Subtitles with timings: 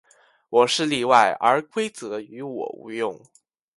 [0.49, 3.23] 我是例外，而规则于我无用。